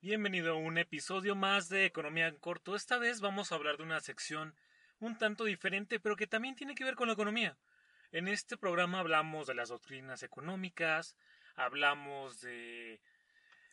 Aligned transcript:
Bienvenido 0.00 0.52
a 0.52 0.56
un 0.56 0.78
episodio 0.78 1.34
más 1.34 1.68
de 1.68 1.84
Economía 1.84 2.28
en 2.28 2.36
Corto. 2.36 2.76
Esta 2.76 2.98
vez 2.98 3.20
vamos 3.20 3.50
a 3.50 3.56
hablar 3.56 3.78
de 3.78 3.82
una 3.82 3.98
sección 3.98 4.54
un 5.00 5.18
tanto 5.18 5.42
diferente, 5.42 5.98
pero 5.98 6.14
que 6.14 6.28
también 6.28 6.54
tiene 6.54 6.76
que 6.76 6.84
ver 6.84 6.94
con 6.94 7.08
la 7.08 7.14
economía. 7.14 7.58
En 8.12 8.28
este 8.28 8.56
programa 8.56 9.00
hablamos 9.00 9.48
de 9.48 9.54
las 9.54 9.70
doctrinas 9.70 10.22
económicas, 10.22 11.16
hablamos 11.56 12.40
de 12.40 13.00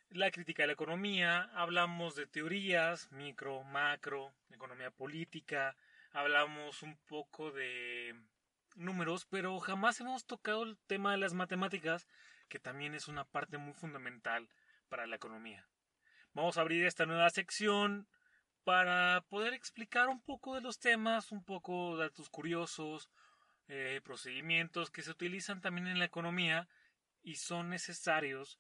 la 0.10 0.32
crítica 0.32 0.64
de 0.64 0.68
la 0.68 0.74
economía, 0.74 1.44
hablamos 1.54 2.16
de 2.16 2.26
teorías, 2.26 3.12
micro, 3.12 3.64
macro, 3.64 4.34
economía 4.50 4.90
política, 4.90 5.78
hablamos 6.12 6.82
un 6.82 6.98
poco 7.06 7.52
de 7.52 8.16
números, 8.74 9.28
pero 9.30 9.60
jamás 9.60 10.02
hemos 10.02 10.26
tocado 10.26 10.64
el 10.64 10.76
tema 10.88 11.12
de 11.12 11.20
las 11.20 11.36
matemáticas, 11.36 12.08
que 12.50 12.58
también 12.58 12.96
es 12.96 13.08
una 13.08 13.26
parte 13.26 13.60
muy 13.60 13.74
fundamental 13.74 14.50
para 14.90 15.06
la 15.06 15.18
economía. 15.18 15.68
Vamos 16.36 16.58
a 16.58 16.62
abrir 16.62 16.86
esta 16.86 17.06
nueva 17.06 17.30
sección 17.30 18.10
para 18.66 19.22
poder 19.30 19.54
explicar 19.54 20.10
un 20.10 20.22
poco 20.22 20.54
de 20.54 20.60
los 20.60 20.80
temas, 20.80 21.32
un 21.32 21.46
poco 21.46 21.96
datos 21.96 22.30
curiosos, 22.30 23.10
eh, 23.70 24.02
procedimientos 24.04 24.92
que 24.92 25.02
se 25.02 25.12
utilizan 25.12 25.62
también 25.62 25.88
en 25.88 25.98
la 25.98 26.04
economía 26.04 26.68
y 27.24 27.36
son 27.36 27.70
necesarios 27.70 28.60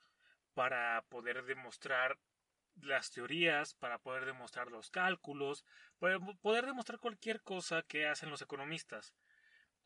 para 0.53 1.03
poder 1.09 1.43
demostrar 1.43 2.17
las 2.77 3.11
teorías, 3.11 3.73
para 3.73 3.99
poder 3.99 4.23
demostrar 4.23 4.71
los 4.71 4.89
cálculos, 4.89 5.65
para 5.99 6.17
poder 6.41 6.67
demostrar 6.67 6.99
cualquier 6.99 7.41
cosa 7.41 7.83
que 7.83 8.07
hacen 8.07 8.29
los 8.29 8.41
economistas. 8.41 9.13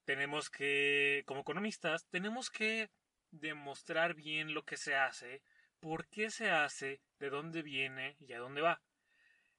Tenemos 0.06 0.52
que, 0.52 1.24
como 1.26 1.42
economistas, 1.42 2.06
tenemos 2.12 2.52
que 2.52 2.92
demostrar 3.32 4.14
bien 4.14 4.54
lo 4.54 4.64
que 4.64 4.78
se 4.78 4.96
hace, 4.96 5.42
por 5.80 6.08
qué 6.08 6.30
se 6.30 6.52
hace, 6.52 7.02
de 7.20 7.30
dónde 7.30 7.62
viene 7.62 8.16
y 8.20 8.34
a 8.34 8.40
dónde 8.40 8.62
va. 8.62 8.82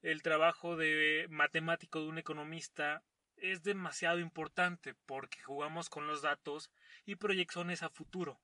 El 0.02 0.22
trabajo 0.22 0.76
de 0.76 1.26
matemático 1.28 2.00
de 2.00 2.06
un 2.06 2.18
economista 2.18 3.02
es 3.36 3.62
demasiado 3.62 4.18
importante 4.18 4.94
porque 5.06 5.42
jugamos 5.42 5.88
con 5.88 6.06
los 6.06 6.22
datos 6.22 6.70
y 7.04 7.16
proyecciones 7.16 7.82
a 7.82 7.90
futuro, 7.90 8.40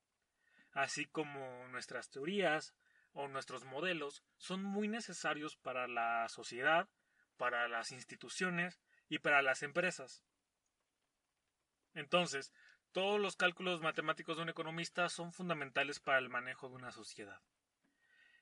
así 0.72 1.06
como 1.06 1.66
nuestras 1.68 2.10
teorías 2.10 2.74
o 3.12 3.28
nuestros 3.28 3.64
modelos 3.64 4.22
son 4.36 4.62
muy 4.62 4.88
necesarios 4.88 5.56
para 5.56 5.86
la 5.88 6.28
sociedad, 6.28 6.88
para 7.36 7.68
las 7.68 7.92
instituciones 7.92 8.80
y 9.08 9.18
para 9.18 9.42
las 9.42 9.62
empresas. 9.62 10.22
Entonces, 11.94 12.52
todos 12.92 13.20
los 13.20 13.36
cálculos 13.36 13.80
matemáticos 13.80 14.36
de 14.36 14.42
un 14.42 14.48
economista 14.50 15.08
son 15.08 15.32
fundamentales 15.32 16.00
para 16.00 16.18
el 16.18 16.28
manejo 16.28 16.68
de 16.68 16.74
una 16.76 16.92
sociedad. 16.92 17.40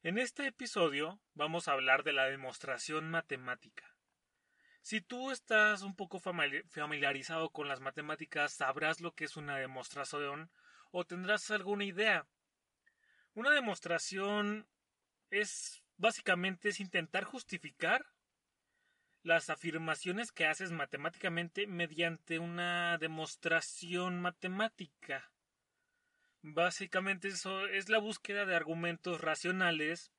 En 0.05 0.19
este 0.19 0.47
episodio 0.47 1.19
vamos 1.33 1.67
a 1.67 1.73
hablar 1.73 2.05
de 2.05 2.13
la 2.13 2.27
demostración 2.27 3.11
matemática. 3.11 3.97
Si 4.83 5.01
tú 5.01 5.31
estás 5.31 5.81
un 5.81 5.97
poco 5.97 6.21
familiarizado 6.21 7.49
con 7.49 7.69
las 7.69 7.81
matemáticas, 7.81 8.53
sabrás 8.53 9.01
lo 9.01 9.15
que 9.15 9.25
es 9.25 9.39
una 9.39 9.57
demostración 9.57 10.51
o 10.91 11.07
tendrás 11.07 11.51
alguna 11.51 11.85
idea. 11.85 12.27
Una 13.33 13.49
demostración 13.53 14.69
es 15.31 15.83
básicamente 15.97 16.69
es 16.69 16.81
intentar 16.81 17.25
justificar 17.25 18.05
las 19.23 19.49
afirmaciones 19.49 20.33
que 20.33 20.45
haces 20.45 20.71
matemáticamente 20.71 21.67
mediante 21.67 22.39
una 22.39 22.99
demostración 22.99 24.21
matemática. 24.21 25.34
Básicamente 26.47 27.29
eso 27.29 27.67
es 27.69 27.89
la 27.89 27.97
búsqueda 27.97 28.45
de 28.45 28.55
argumentos 28.55 29.23
racionales 29.23 30.13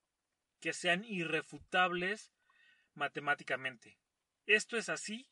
que 0.60 0.74
sean 0.74 1.06
irrefutables 1.06 2.34
matemáticamente. 2.96 4.00
Esto 4.48 4.76
es 4.76 4.90
así 4.90 5.30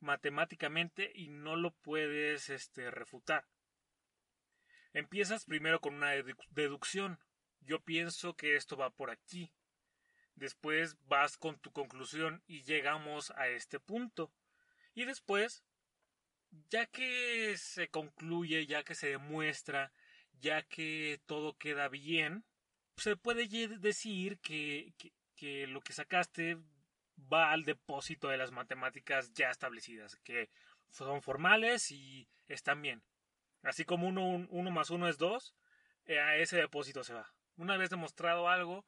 matemáticamente 0.00 1.12
y 1.14 1.28
no 1.28 1.54
lo 1.54 1.70
puedes 1.70 2.50
este, 2.50 2.90
refutar. 2.90 3.46
Empiezas 4.92 5.44
primero 5.44 5.80
con 5.80 5.94
una 5.94 6.10
deducción. 6.50 7.20
Yo 7.60 7.78
pienso 7.80 8.34
que 8.34 8.56
esto 8.56 8.76
va 8.76 8.90
por 8.90 9.10
aquí. 9.10 9.52
Después 10.34 10.96
vas 11.06 11.36
con 11.36 11.60
tu 11.60 11.70
conclusión 11.70 12.42
y 12.48 12.64
llegamos 12.64 13.30
a 13.36 13.46
este 13.46 13.78
punto. 13.78 14.32
Y 14.92 15.04
después, 15.04 15.62
ya 16.68 16.86
que 16.86 17.56
se 17.58 17.90
concluye, 17.90 18.66
ya 18.66 18.82
que 18.82 18.96
se 18.96 19.06
demuestra 19.06 19.92
ya 20.42 20.62
que 20.62 21.20
todo 21.26 21.56
queda 21.56 21.88
bien, 21.88 22.44
se 22.96 23.16
puede 23.16 23.46
decir 23.78 24.38
que, 24.40 24.92
lo 25.68 25.80
que 25.80 25.92
sacaste 25.92 26.58
va 27.32 27.52
al 27.52 27.64
depósito 27.64 28.28
de 28.28 28.36
las 28.36 28.50
matemáticas 28.50 29.32
ya 29.32 29.50
establecidas, 29.50 30.16
que 30.16 30.50
son 30.90 31.22
formales 31.22 31.90
y 31.90 32.28
están 32.48 32.82
bien. 32.82 33.02
Así 33.62 33.84
como 33.84 34.08
uno, 34.08 34.46
uno 34.50 34.70
más 34.70 34.90
uno 34.90 35.08
es 35.08 35.16
dos, 35.16 35.54
eh, 36.04 36.20
a 36.20 36.36
ese 36.36 36.56
depósito 36.56 37.04
se 37.04 37.14
va. 37.14 37.32
Una 37.56 37.76
vez 37.76 37.90
demostrado 37.90 38.48
algo, 38.48 38.84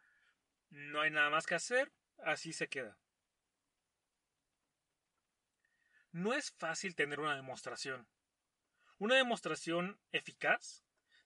no 0.70 1.00
hay 1.00 1.10
nada 1.10 1.30
más 1.30 1.46
que 1.46 1.54
hacer, 1.54 1.92
así 2.18 2.52
se 2.52 2.68
queda. 2.68 2.98
No 6.10 6.34
es 6.34 6.50
fácil 6.52 6.94
tener 6.94 7.20
una 7.20 7.36
demostración. 7.36 8.08
Una 8.98 9.16
demostración 9.16 9.98
eficaz 10.12 10.84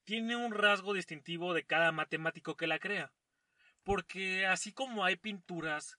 tiene 0.09 0.37
un 0.37 0.53
rasgo 0.53 0.95
distintivo 0.95 1.53
de 1.53 1.67
cada 1.67 1.93
matemático 1.93 2.57
que 2.57 2.67
la 2.67 2.79
crea. 2.79 3.13
Porque 3.83 4.47
así 4.47 4.73
como 4.73 5.05
hay 5.05 5.17
pinturas 5.17 5.99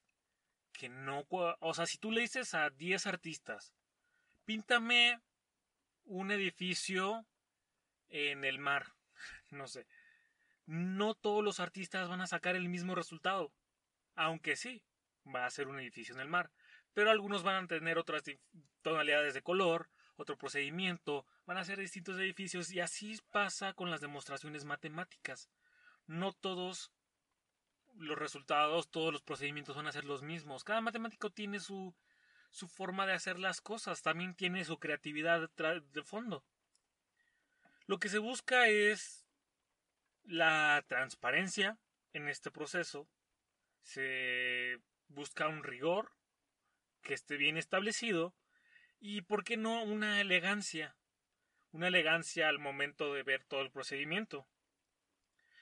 que 0.74 0.90
no... 0.90 1.28
O 1.30 1.74
sea, 1.76 1.86
si 1.86 2.00
tú 2.00 2.10
le 2.12 2.22
dices 2.22 2.56
a 2.56 2.72
10 2.72 3.06
artistas, 3.06 3.76
píntame 4.46 5.22
un 6.06 6.32
edificio 6.32 7.28
en 8.08 8.46
el 8.46 8.58
mar, 8.58 8.96
no 9.52 9.68
sé. 9.68 9.86
No 10.66 11.14
todos 11.14 11.44
los 11.44 11.60
artistas 11.60 12.10
van 12.10 12.22
a 12.22 12.28
sacar 12.28 12.56
el 12.56 12.68
mismo 12.68 12.96
resultado. 12.96 13.54
Aunque 14.16 14.56
sí, 14.56 14.82
va 15.24 15.46
a 15.46 15.52
ser 15.52 15.68
un 15.68 15.80
edificio 15.80 16.16
en 16.16 16.22
el 16.22 16.30
mar. 16.30 16.50
Pero 16.96 17.12
algunos 17.12 17.44
van 17.44 17.66
a 17.66 17.68
tener 17.68 18.00
otras 18.00 18.24
tonalidades 18.82 19.36
de 19.36 19.44
color, 19.44 19.92
otro 20.16 20.36
procedimiento, 20.36 21.28
van 21.50 21.58
a 21.58 21.66
ser 21.66 21.80
distintos 21.80 22.20
edificios 22.20 22.70
y 22.70 22.80
así 22.80 23.20
pasa 23.32 23.74
con 23.74 23.90
las 23.90 24.02
demostraciones 24.02 24.66
matemáticas. 24.66 25.50
No 26.06 26.32
todos 26.32 26.92
los 27.96 28.20
resultados, 28.20 28.92
todos 28.92 29.12
los 29.12 29.24
procedimientos 29.24 29.76
van 29.76 29.88
a 29.88 29.92
ser 29.92 30.06
los 30.06 30.22
mismos. 30.22 30.64
Cada 30.64 30.80
matemático 30.80 31.32
tiene 31.32 31.60
su, 31.60 31.96
su 32.52 32.68
forma 32.68 33.08
de 33.08 33.14
hacer 33.14 33.40
las 33.40 33.62
cosas, 33.62 34.04
también 34.04 34.36
tiene 34.36 34.64
su 34.64 34.78
creatividad 34.78 35.50
de 35.50 36.04
fondo. 36.04 36.46
Lo 37.88 37.98
que 37.98 38.10
se 38.10 38.20
busca 38.20 38.68
es 38.68 39.26
la 40.26 40.86
transparencia 40.88 41.80
en 42.14 42.30
este 42.30 42.52
proceso, 42.52 43.10
se 43.82 44.80
busca 45.08 45.48
un 45.48 45.64
rigor 45.64 46.12
que 47.02 47.16
esté 47.16 47.38
bien 47.38 47.58
establecido 47.58 48.36
y, 49.00 49.22
¿por 49.22 49.44
qué 49.44 49.58
no, 49.58 49.82
una 49.82 50.22
elegancia? 50.22 50.96
Una 51.72 51.88
elegancia 51.88 52.50
al 52.50 52.60
momento 52.60 53.14
de 53.14 53.24
ver 53.24 53.44
todo 53.44 53.62
el 53.62 53.72
procedimiento. 53.72 54.48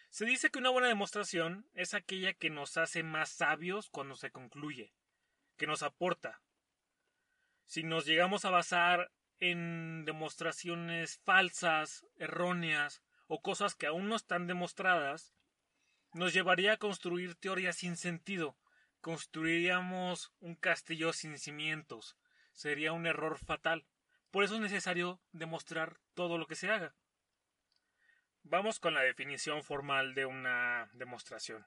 Se 0.09 0.25
dice 0.25 0.50
que 0.50 0.59
una 0.59 0.69
buena 0.69 0.88
demostración 0.88 1.69
es 1.74 1.94
aquella 1.94 2.33
que 2.33 2.50
nos 2.50 2.77
hace 2.77 3.04
más 3.04 3.30
sabios 3.30 3.89
cuando 3.89 4.15
se 4.15 4.31
concluye, 4.31 4.94
que 5.57 5.68
nos 5.68 5.83
aporta. 5.83 6.42
Si 7.65 7.83
nos 7.83 8.06
llegamos 8.06 8.45
a 8.45 8.50
basar 8.50 9.12
en 9.39 10.06
demostraciones 10.06 11.19
falsas, 11.19 12.06
erróneas 12.15 13.01
o 13.27 13.42
cosas 13.42 13.75
que 13.75 13.88
aún 13.88 14.07
no 14.07 14.15
están 14.15 14.48
demostradas, 14.48 15.33
nos 16.13 16.33
llevaría 16.33 16.74
a 16.74 16.77
construir 16.77 17.36
teorías 17.36 17.75
sin 17.75 17.98
sentido, 17.98 18.57
construiríamos 19.01 20.31
un 20.39 20.56
castillo 20.56 21.13
sin 21.13 21.38
cimientos, 21.38 22.18
sería 22.54 22.94
un 22.94 23.06
error 23.06 23.38
fatal. 23.38 23.86
Por 24.31 24.44
eso 24.44 24.56
es 24.56 24.62
necesario 24.62 25.21
demostrar 25.31 26.00
todo 26.13 26.38
lo 26.38 26.47
que 26.47 26.56
se 26.56 26.69
haga. 26.69 26.95
Vamos 28.44 28.79
con 28.79 28.94
la 28.94 29.01
definición 29.01 29.63
formal 29.63 30.13
de 30.13 30.25
una 30.25 30.89
demostración. 30.94 31.65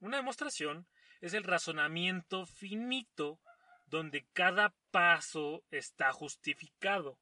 Una 0.00 0.16
demostración 0.16 0.86
es 1.20 1.34
el 1.34 1.44
razonamiento 1.44 2.46
finito 2.46 3.40
donde 3.86 4.26
cada 4.32 4.74
paso 4.90 5.64
está 5.70 6.12
justificado 6.12 7.18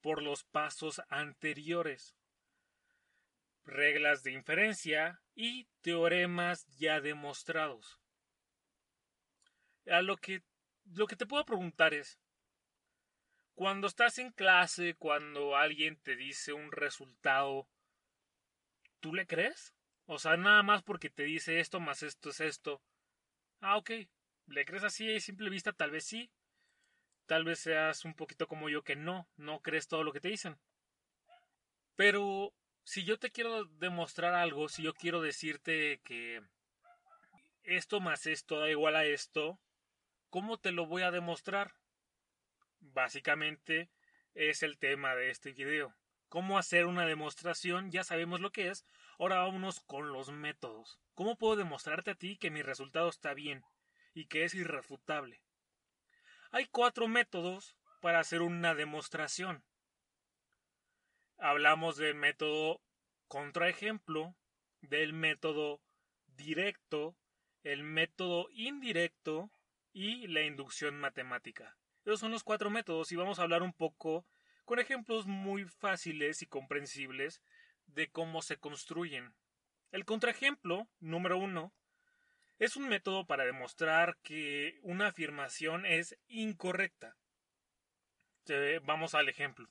por 0.00 0.22
los 0.22 0.44
pasos 0.44 1.00
anteriores, 1.08 2.16
reglas 3.64 4.22
de 4.22 4.32
inferencia 4.32 5.22
y 5.34 5.68
teoremas 5.80 6.66
ya 6.76 7.00
demostrados. 7.00 8.00
A 9.86 10.02
lo 10.02 10.16
que 10.16 10.42
lo 10.84 11.06
que 11.06 11.16
te 11.16 11.26
puedo 11.26 11.44
preguntar 11.44 11.94
es 11.94 12.18
cuando 13.54 13.86
estás 13.86 14.18
en 14.18 14.32
clase, 14.32 14.94
cuando 14.94 15.56
alguien 15.56 15.96
te 15.96 16.16
dice 16.16 16.52
un 16.52 16.72
resultado, 16.72 17.68
¿tú 19.00 19.14
le 19.14 19.26
crees? 19.26 19.74
O 20.06 20.18
sea, 20.18 20.36
nada 20.36 20.62
más 20.62 20.82
porque 20.82 21.10
te 21.10 21.24
dice 21.24 21.60
esto 21.60 21.80
más 21.80 22.02
esto 22.02 22.30
es 22.30 22.40
esto. 22.40 22.82
Ah, 23.60 23.76
ok. 23.76 23.90
¿Le 24.46 24.64
crees 24.64 24.84
así 24.84 25.14
a 25.14 25.20
simple 25.20 25.50
vista? 25.50 25.72
Tal 25.72 25.90
vez 25.90 26.04
sí. 26.04 26.30
Tal 27.26 27.44
vez 27.44 27.60
seas 27.60 28.04
un 28.04 28.14
poquito 28.14 28.48
como 28.48 28.68
yo 28.68 28.82
que 28.82 28.96
no, 28.96 29.28
no 29.36 29.60
crees 29.60 29.86
todo 29.86 30.02
lo 30.02 30.12
que 30.12 30.20
te 30.20 30.28
dicen. 30.28 30.58
Pero 31.94 32.52
si 32.84 33.04
yo 33.04 33.18
te 33.18 33.30
quiero 33.30 33.64
demostrar 33.64 34.34
algo, 34.34 34.68
si 34.68 34.82
yo 34.82 34.92
quiero 34.94 35.20
decirte 35.20 36.00
que 36.04 36.42
esto 37.62 38.00
más 38.00 38.26
esto 38.26 38.58
da 38.58 38.68
igual 38.68 38.96
a 38.96 39.04
esto, 39.04 39.60
¿cómo 40.30 40.58
te 40.58 40.72
lo 40.72 40.86
voy 40.86 41.02
a 41.02 41.10
demostrar? 41.10 41.74
Básicamente 42.82 43.88
es 44.34 44.64
el 44.64 44.76
tema 44.76 45.14
de 45.14 45.30
este 45.30 45.52
video. 45.52 45.94
¿Cómo 46.28 46.58
hacer 46.58 46.86
una 46.86 47.06
demostración? 47.06 47.92
Ya 47.92 48.02
sabemos 48.02 48.40
lo 48.40 48.50
que 48.50 48.68
es. 48.68 48.84
Ahora 49.18 49.36
vámonos 49.36 49.80
con 49.80 50.12
los 50.12 50.32
métodos. 50.32 50.98
¿Cómo 51.14 51.38
puedo 51.38 51.54
demostrarte 51.54 52.10
a 52.10 52.14
ti 52.16 52.36
que 52.36 52.50
mi 52.50 52.60
resultado 52.60 53.08
está 53.08 53.34
bien 53.34 53.62
y 54.14 54.26
que 54.26 54.44
es 54.44 54.54
irrefutable? 54.54 55.42
Hay 56.50 56.66
cuatro 56.66 57.06
métodos 57.06 57.76
para 58.00 58.18
hacer 58.18 58.42
una 58.42 58.74
demostración. 58.74 59.64
Hablamos 61.38 61.96
del 61.96 62.16
método 62.16 62.82
contraejemplo, 63.28 64.34
del 64.80 65.12
método 65.12 65.80
directo, 66.26 67.16
el 67.62 67.84
método 67.84 68.48
indirecto 68.50 69.52
y 69.92 70.26
la 70.26 70.42
inducción 70.42 70.98
matemática. 70.98 71.78
Esos 72.04 72.20
son 72.20 72.32
los 72.32 72.42
cuatro 72.42 72.70
métodos 72.70 73.12
y 73.12 73.16
vamos 73.16 73.38
a 73.38 73.42
hablar 73.42 73.62
un 73.62 73.72
poco 73.72 74.26
con 74.64 74.78
ejemplos 74.78 75.26
muy 75.26 75.64
fáciles 75.64 76.42
y 76.42 76.46
comprensibles 76.46 77.42
de 77.86 78.10
cómo 78.10 78.42
se 78.42 78.56
construyen. 78.56 79.34
El 79.92 80.04
contraejemplo, 80.04 80.88
número 81.00 81.38
uno, 81.38 81.72
es 82.58 82.76
un 82.76 82.88
método 82.88 83.26
para 83.26 83.44
demostrar 83.44 84.16
que 84.22 84.78
una 84.82 85.08
afirmación 85.08 85.84
es 85.86 86.16
incorrecta. 86.28 87.16
Vamos 88.84 89.14
al 89.14 89.28
ejemplo. 89.28 89.68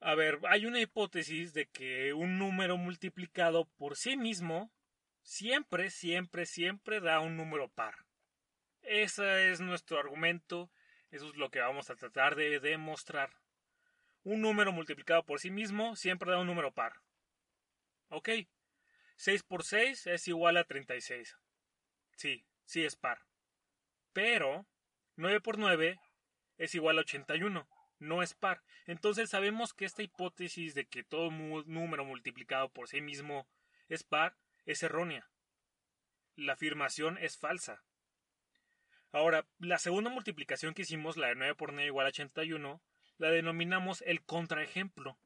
A 0.00 0.14
ver, 0.14 0.38
hay 0.48 0.64
una 0.64 0.80
hipótesis 0.80 1.52
de 1.52 1.66
que 1.66 2.14
un 2.14 2.38
número 2.38 2.78
multiplicado 2.78 3.66
por 3.76 3.96
sí 3.96 4.16
mismo 4.16 4.72
siempre, 5.22 5.90
siempre, 5.90 6.46
siempre 6.46 7.00
da 7.00 7.20
un 7.20 7.36
número 7.36 7.68
par. 7.68 8.06
Ese 8.82 9.50
es 9.50 9.60
nuestro 9.60 9.98
argumento, 9.98 10.70
eso 11.10 11.28
es 11.28 11.36
lo 11.36 11.50
que 11.50 11.60
vamos 11.60 11.90
a 11.90 11.96
tratar 11.96 12.36
de 12.36 12.60
demostrar. 12.60 13.30
Un 14.22 14.42
número 14.42 14.72
multiplicado 14.72 15.24
por 15.24 15.40
sí 15.40 15.50
mismo 15.50 15.96
siempre 15.96 16.30
da 16.30 16.38
un 16.38 16.46
número 16.46 16.72
par. 16.72 17.00
Ok, 18.08 18.28
6 19.16 19.42
por 19.42 19.64
6 19.64 20.06
es 20.06 20.28
igual 20.28 20.56
a 20.56 20.64
36. 20.64 21.36
Sí, 22.16 22.46
sí 22.64 22.84
es 22.84 22.96
par. 22.96 23.26
Pero 24.12 24.66
9 25.16 25.40
por 25.40 25.58
9 25.58 26.00
es 26.58 26.74
igual 26.74 26.98
a 26.98 27.02
81. 27.02 27.68
No 27.98 28.22
es 28.22 28.34
par. 28.34 28.62
Entonces 28.86 29.30
sabemos 29.30 29.74
que 29.74 29.84
esta 29.84 30.02
hipótesis 30.02 30.74
de 30.74 30.86
que 30.86 31.04
todo 31.04 31.30
número 31.30 32.04
multiplicado 32.04 32.70
por 32.70 32.88
sí 32.88 33.00
mismo 33.00 33.46
es 33.88 34.04
par 34.04 34.36
es 34.64 34.82
errónea. 34.82 35.30
La 36.34 36.54
afirmación 36.54 37.18
es 37.18 37.36
falsa. 37.36 37.84
Ahora, 39.12 39.46
la 39.58 39.78
segunda 39.78 40.10
multiplicación 40.10 40.74
que 40.74 40.82
hicimos, 40.82 41.16
la 41.16 41.28
de 41.28 41.34
9 41.34 41.54
por 41.56 41.72
9 41.72 41.86
igual 41.86 42.06
a 42.06 42.10
81, 42.10 42.80
la 43.18 43.30
denominamos 43.30 44.02
el 44.02 44.22
contraejemplo. 44.22 45.18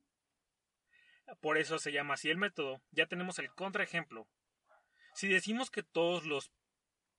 Por 1.41 1.59
eso 1.59 1.79
se 1.79 1.93
llama 1.93 2.15
así 2.15 2.31
el 2.31 2.39
método. 2.39 2.83
Ya 2.91 3.07
tenemos 3.07 3.39
el 3.39 3.51
contraejemplo. 3.51 4.27
Si 5.15 5.29
decimos 5.29 5.71
que 5.71 5.83
todos 5.83 6.25
los 6.25 6.51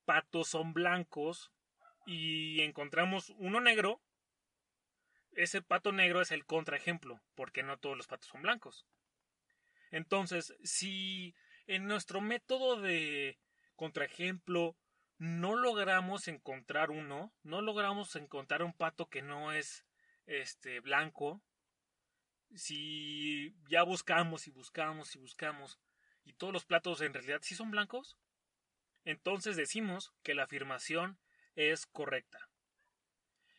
patos 0.05 0.49
son 0.49 0.73
blancos 0.73 1.51
y 2.05 2.61
encontramos 2.61 3.33
uno 3.37 3.61
negro, 3.61 4.01
ese 5.33 5.61
pato 5.61 5.91
negro 5.91 6.21
es 6.21 6.31
el 6.31 6.45
contraejemplo, 6.45 7.21
porque 7.35 7.63
no 7.63 7.77
todos 7.77 7.97
los 7.97 8.07
patos 8.07 8.29
son 8.29 8.41
blancos. 8.41 8.85
Entonces, 9.91 10.55
si 10.63 11.35
en 11.67 11.87
nuestro 11.87 12.21
método 12.21 12.81
de 12.81 13.37
contraejemplo 13.75 14.75
no 15.17 15.55
logramos 15.55 16.27
encontrar 16.27 16.91
uno, 16.91 17.33
no 17.43 17.61
logramos 17.61 18.15
encontrar 18.15 18.63
un 18.63 18.73
pato 18.73 19.09
que 19.09 19.21
no 19.21 19.51
es 19.51 19.85
este 20.25 20.79
blanco, 20.79 21.41
si 22.53 23.55
ya 23.69 23.83
buscamos 23.83 24.47
y 24.47 24.51
buscamos 24.51 25.15
y 25.15 25.19
buscamos 25.19 25.79
y 26.23 26.33
todos 26.33 26.53
los 26.53 26.65
platos 26.65 27.01
en 27.01 27.13
realidad 27.13 27.39
sí 27.41 27.55
son 27.55 27.71
blancos, 27.71 28.17
entonces 29.03 29.55
decimos 29.55 30.13
que 30.23 30.33
la 30.33 30.43
afirmación 30.43 31.19
es 31.55 31.85
correcta. 31.85 32.49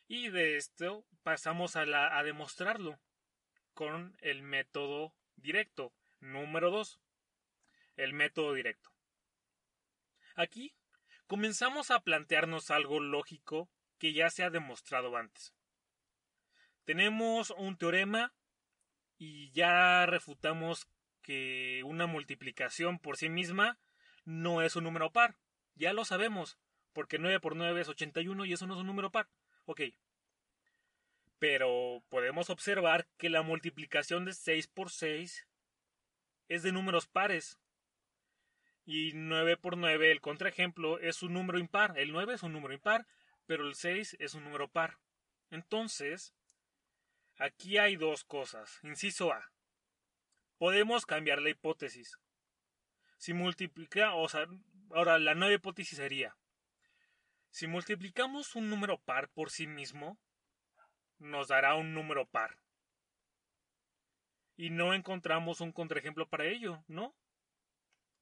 Y 0.09 0.31
de 0.31 0.57
esto 0.57 1.05
pasamos 1.23 1.77
a, 1.77 1.85
la, 1.85 2.19
a 2.19 2.23
demostrarlo 2.23 2.99
con 3.75 4.17
el 4.21 4.43
método 4.43 5.15
directo. 5.37 5.93
Número 6.21 6.71
2. 6.71 7.01
El 7.97 8.13
método 8.13 8.55
directo. 8.55 8.91
Aquí 10.35 10.75
comenzamos 11.27 11.91
a 11.91 12.01
plantearnos 12.01 12.71
algo 12.71 13.01
lógico 13.01 13.69
que 13.99 14.13
ya 14.13 14.31
se 14.31 14.45
ha 14.45 14.51
demostrado 14.51 15.17
antes. 15.17 15.55
Tenemos 16.85 17.51
un 17.51 17.77
teorema 17.77 18.33
y 19.19 19.51
ya 19.51 20.07
refutamos 20.07 20.89
que 21.23 21.83
una 21.85 22.07
multiplicación 22.07 22.99
por 22.99 23.17
sí 23.17 23.29
misma 23.29 23.79
no 24.25 24.63
es 24.63 24.77
un 24.77 24.85
número 24.85 25.11
par. 25.11 25.37
Ya 25.75 25.93
lo 25.93 26.05
sabemos, 26.05 26.59
porque 26.93 27.19
9 27.19 27.41
por 27.41 27.57
9 27.57 27.81
es 27.81 27.89
81 27.89 28.45
y 28.45 28.53
eso 28.53 28.67
no 28.67 28.75
es 28.75 28.81
un 28.81 28.87
número 28.87 29.11
par. 29.11 29.29
Ok. 29.65 29.83
Pero 31.39 32.03
podemos 32.09 32.49
observar 32.49 33.09
que 33.19 33.29
la 33.29 33.43
multiplicación 33.43 34.25
de 34.25 34.33
6 34.33 34.69
por 34.69 34.91
6 34.91 35.47
es 36.49 36.63
de 36.63 36.73
números 36.73 37.09
pares. 37.09 37.59
Y 38.87 39.13
9 39.15 39.59
por 39.59 39.77
9, 39.77 40.11
el 40.11 40.21
contraejemplo, 40.21 40.99
es 41.01 41.23
un 41.23 41.35
número 41.35 41.59
impar. 41.59 41.99
El 41.99 42.13
9 42.13 42.35
es 42.35 42.43
un 42.43 42.53
número 42.53 42.73
impar, 42.73 43.07
pero 43.45 43.67
el 43.67 43.75
6 43.75 44.17
es 44.21 44.35
un 44.35 44.45
número 44.45 44.69
par. 44.69 44.97
Entonces, 45.51 46.33
Aquí 47.39 47.77
hay 47.77 47.97
dos 47.97 48.25
cosas. 48.25 48.81
Inciso 48.83 49.31
A. 49.33 49.53
Podemos 50.57 51.05
cambiar 51.05 51.43
la 51.43 51.51
hipótesis. 51.51 52.19
Si 53.19 53.35
multiplica, 53.35 54.15
o 54.15 54.27
sea, 54.29 54.47
ahora 54.91 55.19
la 55.19 55.35
nueva 55.35 55.55
hipótesis 55.55 55.99
sería, 55.99 56.35
si 57.51 57.67
multiplicamos 57.67 58.55
un 58.55 58.71
número 58.71 58.99
par 58.99 59.29
por 59.29 59.51
sí 59.51 59.67
mismo, 59.67 60.19
nos 61.19 61.49
dará 61.49 61.75
un 61.75 61.93
número 61.93 62.27
par. 62.27 62.59
Y 64.57 64.71
no 64.71 64.95
encontramos 64.95 65.61
un 65.61 65.73
contraejemplo 65.73 66.27
para 66.27 66.47
ello, 66.47 66.83
¿no? 66.89 67.15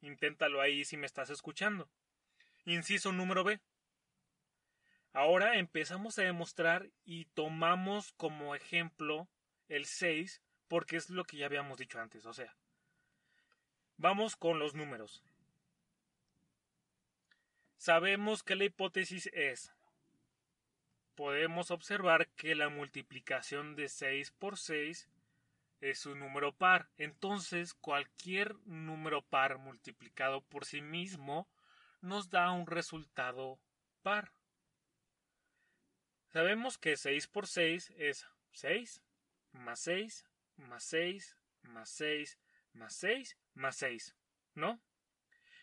Inténtalo 0.05 0.61
ahí 0.61 0.85
si 0.85 0.99
me 0.99 1.07
estás 1.07 1.31
escuchando. 1.31 1.89
Inciso 2.67 3.11
número 3.11 3.43
B. 3.43 3.59
Ahora 5.15 5.57
empezamos 5.57 6.19
a 6.19 6.23
demostrar 6.23 6.91
y 7.07 7.25
tomamos 7.25 8.13
como 8.13 8.55
ejemplo 8.55 9.29
el 9.69 9.87
6 9.87 10.43
porque 10.69 10.97
es 10.97 11.09
lo 11.09 11.25
que 11.25 11.39
ya 11.39 11.47
habíamos 11.47 11.79
dicho 11.79 11.99
antes. 11.99 12.27
O 12.27 12.35
sea, 12.35 12.55
vamos 13.97 14.37
con 14.37 14.59
los 14.59 14.75
números. 14.75 15.23
Sabemos 17.79 18.43
que 18.43 18.57
la 18.57 18.65
hipótesis 18.65 19.31
es, 19.33 19.73
podemos 21.15 21.71
observar 21.71 22.29
que 22.29 22.55
la 22.55 22.69
multiplicación 22.69 23.75
de 23.75 23.89
6 23.89 24.33
por 24.33 24.59
6 24.59 25.09
es 25.81 26.07
un 26.07 26.21
número 26.21 26.55
par. 26.55 26.89
Entonces, 26.99 27.75
cualquier 27.75 28.55
número 28.67 29.23
par 29.23 29.59
multiplicado 29.59 30.43
por 30.43 30.65
sí 30.65 30.81
mismo 30.81 31.49
nos 32.01 32.31
da 32.31 32.51
un 32.51 32.67
resultado 32.67 33.59
par. 34.03 34.33
Sabemos 36.29 36.79
que 36.79 36.97
6 36.97 37.29
por 37.29 37.47
6 37.47 37.93
es 37.97 38.27
6, 38.53 39.03
más 39.53 39.81
6, 39.81 40.27
más 40.57 40.85
6, 40.85 41.37
más 41.63 41.89
6, 41.91 42.39
más 42.73 42.95
6, 42.95 43.39
más 43.55 43.77
6, 43.77 44.17
¿no? 44.55 44.81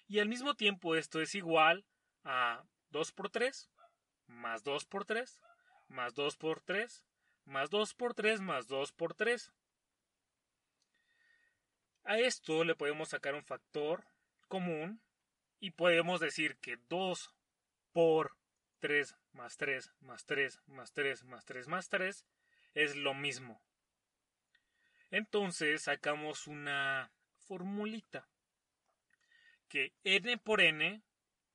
Y 0.08 0.20
al 0.20 0.30
mismo 0.30 0.56
tiempo 0.56 0.96
esto 0.96 1.22
es 1.22 1.36
igual 1.36 1.86
a 2.24 2.64
2 2.90 3.12
por 3.12 3.30
3, 3.30 3.70
más 4.28 4.64
2 4.64 4.86
por 4.86 5.06
3, 5.06 5.42
más 5.88 6.14
2 6.14 6.38
por 6.38 6.62
3, 6.62 7.06
más 7.46 7.70
2 7.70 7.94
por 7.94 8.14
3, 8.14 8.42
más 8.42 8.68
2 8.68 8.92
por 8.94 9.14
3. 9.14 9.52
A 12.04 12.18
esto 12.18 12.64
le 12.64 12.76
podemos 12.76 13.10
sacar 13.10 13.36
un 13.36 13.44
factor 13.44 14.06
común 14.48 15.02
y 15.60 15.72
podemos 15.72 16.20
decir 16.20 16.58
que 16.58 16.78
2 16.90 17.34
por 17.92 18.36
3 18.80 19.16
más 19.34 19.58
3 19.58 19.92
más 20.00 20.26
3 20.26 20.60
más 20.68 20.94
3 20.94 21.24
más 21.24 21.46
3 21.46 21.68
más 21.68 21.90
3 21.90 22.26
es 22.74 22.96
lo 22.96 23.14
mismo. 23.14 23.62
Entonces 25.12 25.84
sacamos 25.84 26.48
una 26.48 27.12
formulita 27.38 28.28
que 29.68 29.94
n 30.04 30.38
por 30.38 30.62
n, 30.62 31.04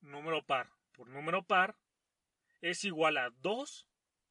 número 0.00 0.44
par 0.44 0.70
por 0.96 1.08
número 1.08 1.42
par, 1.42 1.76
es 2.62 2.84
igual 2.84 3.18
a 3.18 3.30
2 3.42 3.86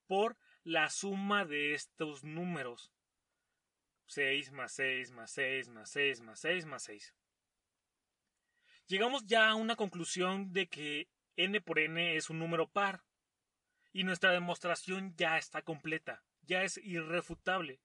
por 0.08 0.38
la 0.64 0.90
suma 0.90 1.46
de 1.46 1.74
estos 1.74 2.24
números. 2.24 2.92
6 4.08 4.52
más 4.52 4.72
6 4.74 5.12
más 5.12 5.32
6 5.32 5.70
más 5.70 5.90
6 5.90 6.22
más 6.22 6.40
6 6.40 6.66
más 6.66 6.84
6. 6.84 7.14
Llegamos 8.88 9.26
ya 9.26 9.50
a 9.50 9.56
una 9.56 9.76
conclusión 9.76 10.54
de 10.54 10.68
que 10.68 11.08
n 11.36 11.60
por 11.62 11.80
n 11.80 12.16
es 12.16 12.30
un 12.30 12.40
número 12.40 12.70
par 12.70 13.04
y 13.92 14.04
nuestra 14.04 14.32
demostración 14.32 15.16
ya 15.16 15.38
está 15.38 15.62
completa, 15.62 16.24
ya 16.44 16.64
es 16.64 16.78
irrefutable. 16.78 17.80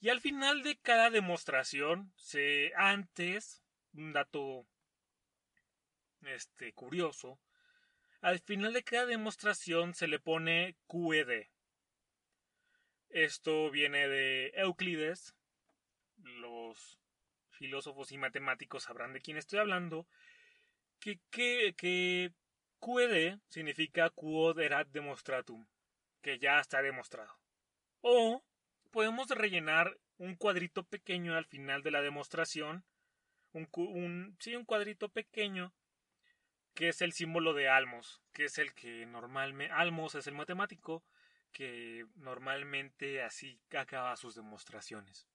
Y 0.00 0.08
al 0.08 0.20
final 0.20 0.62
de 0.62 0.78
cada 0.78 1.10
demostración, 1.10 2.12
se 2.16 2.72
antes, 2.76 3.64
un 3.92 4.12
dato 4.12 4.66
este 6.22 6.72
curioso, 6.72 7.40
al 8.20 8.38
final 8.38 8.72
de 8.72 8.84
cada 8.84 9.06
demostración 9.06 9.94
se 9.94 10.06
le 10.06 10.18
pone 10.18 10.76
QED. 10.86 11.48
Esto 13.10 13.70
viene 13.70 14.08
de 14.08 14.52
Euclides. 14.54 15.34
Los 16.22 16.98
filósofos 17.50 18.12
y 18.12 18.18
matemáticos 18.18 18.84
sabrán 18.84 19.12
de 19.12 19.20
quién 19.20 19.36
estoy 19.36 19.58
hablando. 19.58 20.06
Que, 21.00 21.20
que, 21.30 21.74
que 21.76 22.32
QED 22.80 23.38
significa 23.48 24.10
Quod 24.10 24.58
erat 24.60 24.88
demonstratum, 24.88 25.66
que 26.22 26.38
ya 26.38 26.60
está 26.60 26.82
demostrado. 26.82 27.38
O 28.00 28.42
podemos 28.90 29.28
rellenar 29.30 29.96
un 30.18 30.34
cuadrito 30.34 30.84
pequeño 30.84 31.36
al 31.36 31.44
final 31.44 31.82
de 31.82 31.90
la 31.90 32.02
demostración, 32.02 32.84
un, 33.52 33.68
un, 33.74 34.36
sí, 34.40 34.54
un 34.56 34.64
cuadrito 34.64 35.08
pequeño 35.08 35.72
que 36.74 36.88
es 36.88 37.02
el 37.02 37.12
símbolo 37.12 37.54
de 37.54 37.68
Almos, 37.68 38.22
que 38.32 38.44
es 38.44 38.58
el 38.58 38.72
que 38.72 39.04
normalmente 39.06 39.72
Almos 39.72 40.14
es 40.14 40.26
el 40.28 40.34
matemático 40.34 41.02
que 41.52 42.06
normalmente 42.16 43.22
así 43.22 43.60
acaba 43.76 44.16
sus 44.16 44.34
demostraciones. 44.34 45.26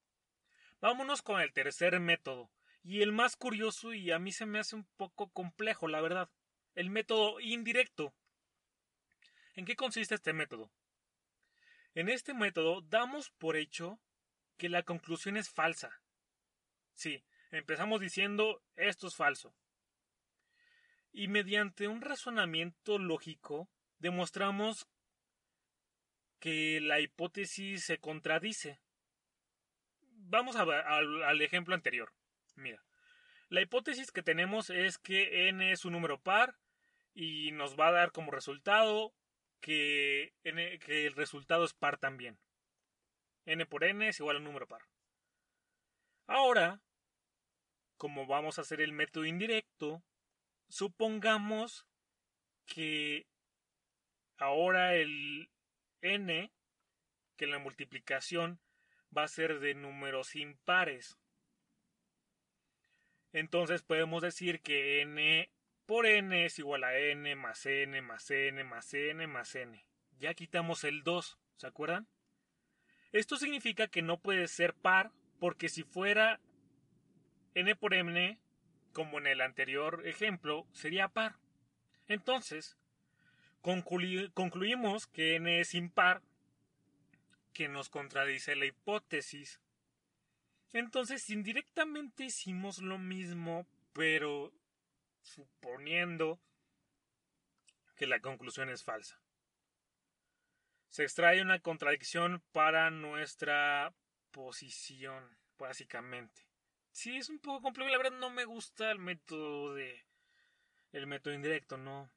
Vámonos 0.82 1.22
con 1.22 1.42
el 1.42 1.54
tercer 1.54 2.00
método, 2.00 2.50
y 2.84 3.02
el 3.02 3.12
más 3.14 3.38
curioso 3.38 3.94
y 3.94 4.12
a 4.12 4.20
mí 4.20 4.32
se 4.32 4.46
me 4.46 4.60
hace 4.60 4.76
un 4.76 4.86
poco 4.98 5.32
complejo, 5.32 5.88
la 5.88 6.02
verdad, 6.02 6.30
el 6.76 6.90
método 6.90 7.40
indirecto. 7.40 8.14
¿En 9.56 9.66
qué 9.66 9.76
consiste 9.76 10.16
este 10.16 10.34
método? 10.34 10.72
En 11.96 12.10
este 12.10 12.34
método 12.34 12.82
damos 12.82 13.30
por 13.30 13.56
hecho 13.56 14.00
que 14.58 14.68
la 14.68 14.84
conclusión 14.84 15.38
es 15.38 15.50
falsa. 15.50 16.02
Sí, 16.96 17.24
empezamos 17.52 18.02
diciendo 18.02 18.62
esto 18.76 19.08
es 19.08 19.16
falso. 19.16 19.56
Y 21.12 21.28
mediante 21.28 21.88
un 21.88 22.02
razonamiento 22.02 22.98
lógico 22.98 23.70
demostramos 24.00 24.88
que 26.44 26.82
la 26.82 27.00
hipótesis 27.00 27.86
se 27.86 28.00
contradice. 28.00 28.82
Vamos 30.10 30.58
a, 30.58 30.64
al 30.64 31.42
ejemplo 31.42 31.74
anterior. 31.74 32.12
Mira, 32.58 32.84
la 33.48 33.62
hipótesis 33.62 34.12
que 34.12 34.24
tenemos 34.24 34.70
es 34.70 34.98
que 34.98 35.48
n 35.48 35.72
es 35.72 35.86
un 35.86 35.94
número 35.94 36.20
par 36.20 36.58
y 37.14 37.54
nos 37.54 37.80
va 37.80 37.88
a 37.88 37.92
dar 37.94 38.12
como 38.12 38.30
resultado 38.30 39.14
que, 39.62 40.34
que 40.44 41.08
el 41.08 41.14
resultado 41.14 41.64
es 41.64 41.74
par 41.74 41.98
también. 41.98 42.38
n 43.46 43.66
por 43.66 43.86
n 43.86 44.06
es 44.06 44.20
igual 44.20 44.36
a 44.36 44.40
un 44.40 44.44
número 44.44 44.68
par. 44.68 44.82
Ahora, 46.28 46.82
como 47.96 48.28
vamos 48.28 48.58
a 48.58 48.64
hacer 48.64 48.82
el 48.82 48.92
método 48.92 49.24
indirecto, 49.24 50.04
supongamos 50.68 51.86
que 52.66 53.28
ahora 54.36 54.96
el 54.96 55.50
n, 56.04 56.52
que 57.36 57.48
la 57.48 57.60
multiplicación 57.60 58.60
va 59.16 59.24
a 59.24 59.28
ser 59.28 59.60
de 59.60 59.74
números 59.74 60.36
impares. 60.36 61.18
Entonces 63.32 63.82
podemos 63.82 64.22
decir 64.22 64.62
que 64.62 65.02
n 65.02 65.50
por 65.86 66.06
n 66.06 66.46
es 66.46 66.60
igual 66.60 66.84
a 66.84 66.98
n 66.98 67.36
más 67.36 67.66
n 67.66 68.02
más 68.02 68.30
n 68.30 68.64
más 68.64 68.94
n 68.94 69.28
más 69.28 69.56
n. 69.56 69.86
Ya 70.20 70.34
quitamos 70.34 70.84
el 70.84 71.04
2, 71.04 71.38
¿se 71.56 71.68
acuerdan? 71.68 72.08
Esto 73.12 73.38
significa 73.38 73.88
que 73.88 74.02
no 74.02 74.20
puede 74.20 74.48
ser 74.48 74.74
par 74.74 75.12
porque 75.40 75.70
si 75.70 75.84
fuera 75.84 76.40
n 77.56 77.76
por 77.76 77.94
n, 77.94 78.40
como 78.92 79.18
en 79.18 79.28
el 79.28 79.42
anterior 79.42 80.06
ejemplo, 80.06 80.68
sería 80.72 81.08
par. 81.08 81.38
Entonces, 82.08 82.78
concluimos 83.64 85.08
que 85.08 85.36
n 85.36 85.60
es 85.60 85.74
impar, 85.74 86.22
que 87.54 87.70
nos 87.70 87.90
contradice 87.90 88.56
la 88.56 88.66
hipótesis. 88.66 89.62
Entonces, 90.74 91.30
indirectamente 91.30 92.26
hicimos 92.26 92.80
lo 92.80 92.98
mismo, 92.98 93.66
pero 93.94 94.52
suponiendo 95.22 96.40
que 97.96 98.06
la 98.06 98.20
conclusión 98.20 98.70
es 98.70 98.84
falsa. 98.84 99.20
Se 100.90 101.04
extrae 101.04 101.42
una 101.42 101.60
contradicción 101.60 102.44
para 102.52 102.92
nuestra 102.92 103.94
posición, 104.32 105.38
básicamente. 105.58 106.48
Sí, 106.92 107.18
es 107.18 107.30
un 107.30 107.40
poco 107.40 107.62
complejo, 107.62 107.90
la 107.90 107.98
verdad 107.98 108.20
no 108.20 108.30
me 108.30 108.46
gusta 108.46 108.92
el 108.92 109.00
método 109.00 109.74
de 109.74 110.06
el 110.92 111.08
método 111.08 111.34
indirecto, 111.34 111.78
no 111.78 112.12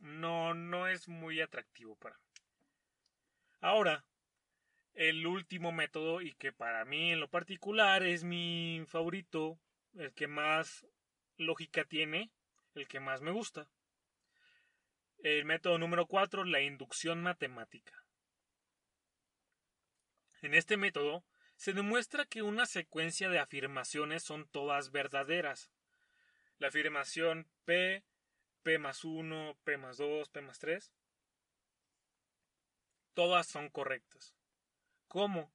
no, 0.00 0.54
no 0.54 0.88
es 0.88 1.08
muy 1.08 1.40
atractivo 1.40 1.96
para 1.96 2.16
mí. 2.16 2.24
Ahora, 3.60 4.04
el 4.94 5.26
último 5.26 5.72
método 5.72 6.22
y 6.22 6.34
que 6.34 6.52
para 6.52 6.84
mí 6.84 7.12
en 7.12 7.20
lo 7.20 7.28
particular 7.28 8.02
es 8.02 8.24
mi 8.24 8.84
favorito, 8.88 9.58
el 9.94 10.12
que 10.12 10.26
más 10.26 10.86
lógica 11.36 11.84
tiene, 11.84 12.30
el 12.74 12.88
que 12.88 13.00
más 13.00 13.20
me 13.20 13.30
gusta. 13.30 13.68
El 15.18 15.44
método 15.44 15.78
número 15.78 16.06
4, 16.06 16.44
la 16.44 16.60
inducción 16.60 17.22
matemática. 17.22 18.04
En 20.42 20.54
este 20.54 20.76
método 20.76 21.24
se 21.56 21.72
demuestra 21.72 22.26
que 22.26 22.42
una 22.42 22.66
secuencia 22.66 23.28
de 23.28 23.38
afirmaciones 23.38 24.22
son 24.22 24.46
todas 24.48 24.92
verdaderas. 24.92 25.70
La 26.58 26.68
afirmación 26.68 27.48
P 27.64 28.04
P 28.66 28.80
más 28.80 29.04
1, 29.04 29.56
P 29.62 29.76
más 29.76 29.96
2, 29.98 30.28
P 30.28 30.40
más 30.40 30.58
3. 30.58 30.92
Todas 33.14 33.46
son 33.46 33.68
correctas. 33.68 34.34
¿Cómo? 35.06 35.52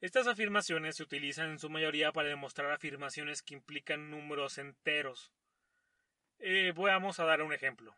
Estas 0.00 0.28
afirmaciones 0.28 0.94
se 0.94 1.02
utilizan 1.02 1.50
en 1.50 1.58
su 1.58 1.68
mayoría 1.68 2.12
para 2.12 2.28
demostrar 2.28 2.70
afirmaciones 2.70 3.42
que 3.42 3.54
implican 3.54 4.08
números 4.08 4.56
enteros. 4.58 5.32
Eh, 6.38 6.72
vamos 6.76 7.18
a 7.18 7.24
dar 7.24 7.42
un 7.42 7.52
ejemplo. 7.52 7.96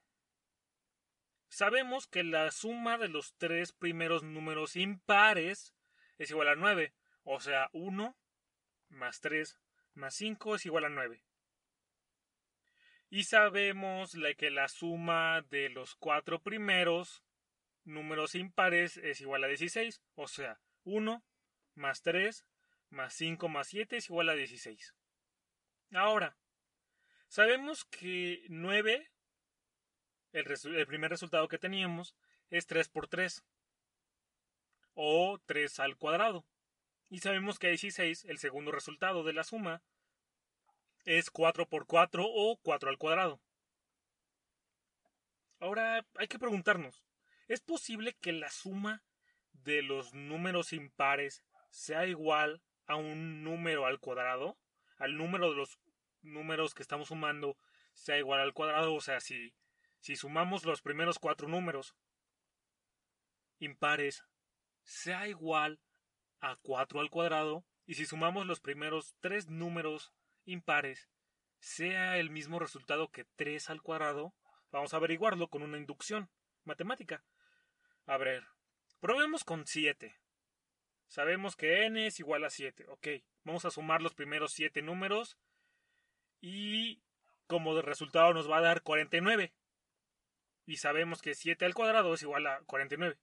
Sabemos 1.49 2.07
que 2.07 2.25
la 2.25 2.51
suma 2.51 2.97
de 2.97 3.09
los 3.09 3.35
tres 3.37 3.73
primeros 3.73 4.23
números 4.23 4.75
impares 4.75 5.75
es 6.17 6.31
igual 6.31 6.49
a 6.49 6.55
9, 6.55 6.95
o 7.25 7.41
sea, 7.41 7.69
1 7.75 8.17
más 8.89 9.21
3 9.21 9.61
más 9.93 10.15
5 10.15 10.55
es 10.55 10.65
igual 10.65 10.87
a 10.87 10.89
9. 10.89 11.23
Y 13.15 13.23
sabemos 13.23 14.17
que 14.37 14.51
la 14.51 14.67
suma 14.67 15.43
de 15.43 15.69
los 15.69 15.95
cuatro 15.95 16.43
primeros 16.43 17.23
números 17.85 18.35
impares 18.35 18.97
es 18.97 19.21
igual 19.21 19.45
a 19.45 19.47
16. 19.47 20.03
O 20.17 20.27
sea, 20.27 20.61
1 20.83 21.23
más 21.77 22.03
3 22.03 22.45
más 22.91 23.15
5 23.15 23.49
más 23.49 23.69
7 23.69 23.99
es 23.99 24.11
igual 24.11 24.31
a 24.31 24.35
16. 24.35 24.97
Ahora, 25.93 26.37
sabemos 27.29 27.85
que 27.85 28.47
9, 28.49 29.09
el, 30.33 30.47
el 30.75 30.87
primer 30.89 31.13
resultado 31.13 31.47
que 31.47 31.59
teníamos, 31.59 32.17
es 32.51 32.67
3 32.67 32.89
por 32.89 33.07
3. 33.07 33.45
O 34.95 35.39
3 35.47 35.79
al 35.79 35.97
cuadrado. 35.97 36.45
Y 37.11 37.21
sabemos 37.21 37.61
que 37.61 37.69
16, 37.69 38.25
el 38.25 38.39
segundo 38.39 38.73
resultado 38.73 39.23
de 39.23 39.35
la 39.35 39.45
suma, 39.45 39.85
es 41.05 41.31
4 41.31 41.69
por 41.69 41.87
4 41.87 42.25
o 42.27 42.59
4 42.63 42.91
al 42.91 42.99
cuadrado. 42.99 43.41
Ahora 45.61 46.07
hay 46.17 46.29
que 46.29 46.39
preguntarnos, 46.39 47.05
¿es 47.49 47.61
posible 47.61 48.15
que 48.21 48.33
la 48.33 48.51
suma 48.51 49.03
de 49.53 49.83
los 49.83 50.13
números 50.13 50.73
impares 50.73 51.43
sea 51.71 52.07
igual 52.07 52.63
a 52.87 52.97
un 52.97 53.43
número 53.45 53.87
al 53.87 54.01
cuadrado? 54.01 54.59
Al 54.99 55.17
número 55.17 55.51
de 55.51 55.57
los 55.57 55.79
números 56.23 56.75
que 56.75 56.83
estamos 56.83 57.09
sumando 57.09 57.57
sea 57.93 58.19
igual 58.19 58.41
al 58.41 58.53
cuadrado, 58.53 58.95
o 58.95 59.01
sea, 59.01 59.21
si, 59.21 59.55
si 60.01 60.17
sumamos 60.17 60.65
los 60.65 60.83
primeros 60.83 61.19
cuatro 61.19 61.49
números 61.49 61.95
impares, 63.59 64.25
sea 64.83 65.29
igual 65.29 65.81
a 66.41 66.57
4 66.57 67.01
al 67.01 67.09
cuadrado, 67.09 67.65
y 67.87 67.95
si 67.95 68.05
sumamos 68.05 68.47
los 68.47 68.61
primeros 68.61 69.15
tres 69.21 69.49
números 69.49 70.13
impares, 70.45 71.09
sea 71.59 72.19
el 72.19 72.31
mismo 72.31 72.59
resultado 72.59 73.11
que 73.11 73.25
3 73.37 73.71
al 73.71 73.83
cuadrado, 73.83 74.35
vamos 74.71 74.93
a 74.93 74.99
averiguarlo 74.99 75.49
con 75.49 75.63
una 75.63 75.79
inducción 75.79 76.31
matemática. 76.65 77.25
A 78.07 78.19
ver, 78.19 78.45
probemos 79.01 79.45
con 79.45 79.67
7. 79.67 80.15
Sabemos 81.07 81.57
que 81.57 81.87
n 81.87 82.07
es 82.07 82.21
igual 82.21 82.45
a 82.45 82.51
7. 82.51 82.87
Ok, 82.89 83.09
vamos 83.45 83.65
a 83.65 83.71
sumar 83.71 84.03
los 84.03 84.15
primeros 84.15 84.53
7 84.53 84.83
números 84.83 85.39
y 86.41 87.03
como 87.47 87.81
resultado 87.81 88.35
nos 88.35 88.51
va 88.51 88.59
a 88.59 88.63
dar 88.63 88.83
49. 88.83 89.55
Y 90.67 90.77
sabemos 90.79 91.23
que 91.23 91.35
7 91.35 91.65
al 91.65 91.75
cuadrado 91.75 92.15
es 92.15 92.23
igual 92.23 92.47
a 92.47 92.61
49. 92.67 93.19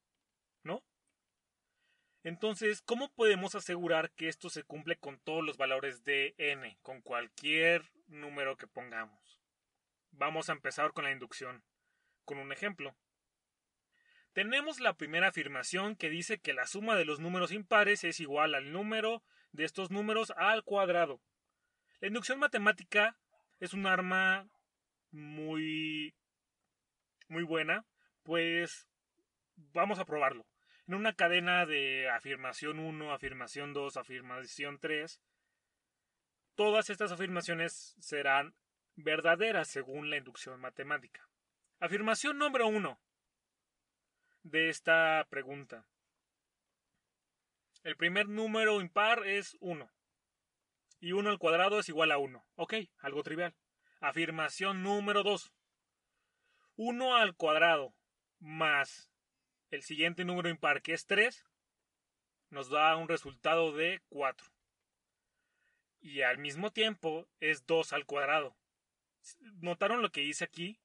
Entonces, 2.24 2.82
¿cómo 2.84 3.12
podemos 3.12 3.56
asegurar 3.56 4.12
que 4.12 4.28
esto 4.28 4.50
se 4.50 4.64
cumple 4.64 4.96
con 4.96 5.20
todos 5.20 5.44
los 5.44 5.58
valores 5.58 6.04
de 6.04 6.36
n, 6.38 6.78
con 6.84 7.02
cualquier 7.02 7.92
número 8.08 8.58
que 8.58 8.68
pongamos? 8.68 9.40
Vamos 10.12 10.50
a 10.50 10.54
empezar 10.54 10.94
con 10.94 11.06
la 11.06 11.12
inducción, 11.12 11.64
con 12.24 12.38
un 12.38 12.52
ejemplo. 12.52 12.96
Tenemos 14.34 14.80
la 14.80 14.94
primera 14.94 15.30
afirmación 15.30 15.96
que 15.96 16.10
dice 16.10 16.40
que 16.40 16.54
la 16.54 16.68
suma 16.68 16.96
de 16.96 17.06
los 17.06 17.20
números 17.20 17.52
impares 17.52 18.04
es 18.04 18.20
igual 18.20 18.54
al 18.54 18.72
número 18.72 19.24
de 19.52 19.66
estos 19.66 19.90
números 19.90 20.32
al 20.38 20.64
cuadrado. 20.64 21.22
La 22.02 22.08
inducción 22.08 22.40
matemática 22.40 23.18
es 23.60 23.74
un 23.74 23.88
arma 23.88 24.48
muy 25.12 26.14
muy 27.28 27.44
buena, 27.44 27.86
pues 28.24 28.88
vamos 29.56 30.00
a 30.00 30.06
probarlo. 30.06 30.46
En 30.88 30.96
una 30.96 31.14
cadena 31.14 31.66
de 31.66 32.10
afirmación 32.10 32.80
1, 32.80 33.14
afirmación 33.14 33.74
2, 33.74 33.98
afirmación 33.98 34.80
3, 34.80 35.22
todas 36.56 36.90
estas 36.90 37.12
afirmaciones 37.12 37.96
serán 38.00 38.56
verdaderas 38.96 39.68
según 39.68 40.10
la 40.10 40.18
inducción 40.18 40.60
matemática. 40.60 41.28
Afirmación 41.80 42.38
número 42.38 42.68
1 42.68 43.00
de 44.44 44.70
esta 44.70 45.26
pregunta. 45.30 45.86
El 47.84 47.96
primer 47.96 48.28
número 48.28 48.82
impar 48.82 49.26
es 49.26 49.58
1 49.60 49.90
y 51.00 51.14
1 51.14 51.30
al 51.30 51.40
cuadrado 51.40 51.80
es 51.80 51.90
igual 51.90 52.12
a 52.12 52.18
1. 52.18 52.46
Ok, 52.56 52.76
algo 53.00 53.24
trivial. 53.24 53.56
Afirmación 54.00 54.84
número 54.84 55.24
2. 55.24 55.52
1 56.76 57.16
al 57.16 57.36
cuadrado 57.36 57.94
más 58.40 59.10
el 59.72 59.84
siguiente 59.84 60.26
número 60.26 60.50
impar 60.50 60.82
que 60.82 60.94
es 60.94 61.06
3 61.06 61.44
nos 62.50 62.70
da 62.70 62.96
un 62.98 63.08
resultado 63.08 63.72
de 63.72 64.02
4. 64.10 64.48
Y 66.02 66.22
al 66.22 66.38
mismo 66.38 66.72
tiempo 66.72 67.28
es 67.40 67.66
2 67.66 67.94
al 67.94 68.06
cuadrado. 68.06 68.56
¿Notaron 69.62 70.02
lo 70.02 70.12
que 70.12 70.24
hice 70.24 70.44
aquí? 70.44 70.80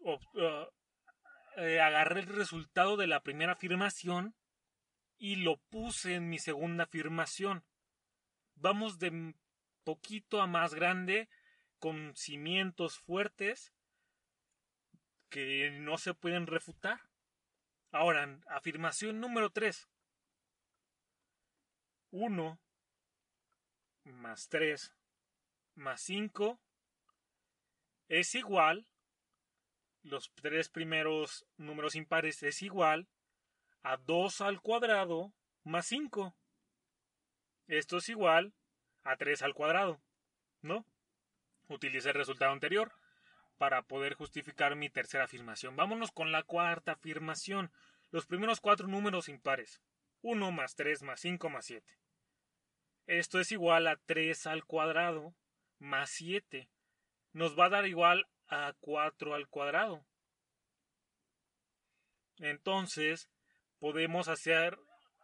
Uh, 0.00 0.18
eh, 1.56 1.80
agarré 1.80 2.20
el 2.20 2.26
resultado 2.26 2.96
de 2.96 3.06
la 3.06 3.22
primera 3.22 3.52
afirmación 3.52 4.34
y 5.16 5.36
lo 5.36 5.56
puse 5.70 6.14
en 6.14 6.28
mi 6.28 6.38
segunda 6.38 6.84
afirmación 6.84 7.64
vamos 8.60 8.98
de 8.98 9.34
poquito 9.84 10.40
a 10.40 10.46
más 10.46 10.74
grande 10.74 11.28
con 11.78 12.14
cimientos 12.16 12.98
fuertes 12.98 13.72
que 15.28 15.70
no 15.70 15.98
se 15.98 16.14
pueden 16.14 16.46
refutar. 16.46 17.00
Ahora, 17.90 18.38
afirmación 18.48 19.20
número 19.20 19.50
3. 19.50 19.88
1 22.10 22.58
más 24.04 24.48
3 24.48 24.94
más 25.74 26.00
5 26.00 26.58
es 28.08 28.34
igual, 28.34 28.86
los 30.02 30.32
tres 30.34 30.70
primeros 30.70 31.46
números 31.58 31.94
impares 31.94 32.42
es 32.42 32.62
igual 32.62 33.06
a 33.82 33.98
2 33.98 34.40
al 34.40 34.62
cuadrado 34.62 35.34
más 35.64 35.86
5. 35.86 36.34
Esto 37.66 37.98
es 37.98 38.08
igual 38.08 38.54
a 39.04 39.16
3 39.16 39.42
al 39.42 39.52
cuadrado, 39.52 40.00
¿no? 40.62 40.86
Utilicé 41.68 42.08
el 42.08 42.14
resultado 42.14 42.52
anterior 42.52 42.97
para 43.58 43.82
poder 43.82 44.14
justificar 44.14 44.76
mi 44.76 44.88
tercera 44.88 45.24
afirmación. 45.24 45.76
Vámonos 45.76 46.12
con 46.12 46.32
la 46.32 46.42
cuarta 46.44 46.92
afirmación. 46.92 47.70
Los 48.10 48.26
primeros 48.26 48.60
cuatro 48.60 48.86
números 48.86 49.28
impares. 49.28 49.82
1 50.22 50.50
más 50.52 50.74
3 50.74 51.02
más 51.02 51.20
5 51.20 51.50
más 51.50 51.66
7. 51.66 51.98
Esto 53.06 53.40
es 53.40 53.52
igual 53.52 53.86
a 53.86 53.96
3 53.96 54.46
al 54.46 54.64
cuadrado 54.64 55.34
más 55.78 56.10
7. 56.10 56.68
Nos 57.32 57.58
va 57.58 57.66
a 57.66 57.70
dar 57.70 57.86
igual 57.86 58.26
a 58.48 58.74
4 58.80 59.34
al 59.34 59.48
cuadrado. 59.48 60.04
Entonces, 62.38 63.28
podemos 63.78 64.28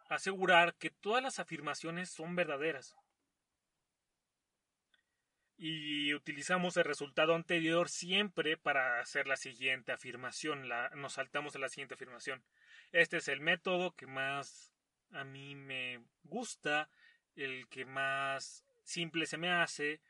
asegurar 0.09 0.75
que 0.75 0.91
todas 0.91 1.23
las 1.23 1.39
afirmaciones 1.39 2.11
son 2.11 2.37
verdaderas. 2.37 2.95
Y 5.57 6.13
utilizamos 6.15 6.77
el 6.77 6.85
resultado 6.85 7.35
anterior 7.35 7.89
siempre 7.89 8.57
para 8.57 9.01
hacer 9.01 9.27
la 9.27 9.37
siguiente 9.37 9.93
afirmación. 9.93 10.69
nos 10.97 11.15
saltamos 11.15 11.55
a 11.55 11.61
la 11.61 11.69
siguiente 11.69 11.95
afirmación. 11.95 12.43
Este 12.93 13.19
es 13.19 13.29
el 13.29 13.41
método 13.41 13.95
que 13.95 14.07
más 14.07 14.75
a 15.13 15.25
mí 15.25 15.55
me 15.55 16.03
gusta, 16.25 16.89
el 17.37 17.69
que 17.69 17.85
más 17.85 18.65
simple 18.83 19.27
se 19.27 19.39
me 19.39 19.51
hace 19.51 20.01